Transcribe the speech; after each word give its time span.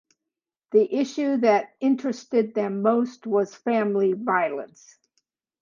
The 0.71 0.95
issue 0.95 1.37
that 1.41 1.75
interested 1.79 2.55
them 2.55 2.81
most 2.81 3.27
was 3.27 3.53
family 3.53 4.13
violence. 4.13 4.97